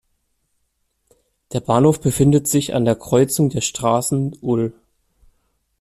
[1.53, 4.73] Der Bahnhof befindet sich an der Kreuzung der Straßen "ul.